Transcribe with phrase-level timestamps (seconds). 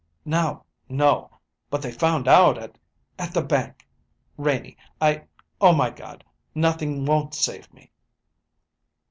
[0.25, 1.29] "No, no;
[1.69, 2.79] but they found out at
[3.19, 3.87] at the bank,
[4.35, 4.75] Renie.
[4.99, 5.25] I
[5.61, 6.23] oh, my God!
[6.55, 7.91] Nothing won't save me!"